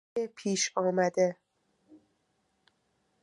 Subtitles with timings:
[0.13, 1.37] چانهی پیش آمده